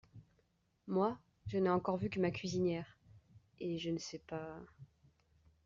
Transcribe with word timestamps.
Moi, 0.87 1.15
je 1.45 1.59
n’ai 1.59 1.69
encore 1.69 1.97
vu 1.97 2.09
que 2.09 2.19
ma 2.19 2.31
cuisinière,… 2.31 2.97
et 3.59 3.77
je 3.77 3.91
ne 3.91 3.99
sais 3.99 4.17
pas… 4.17 4.57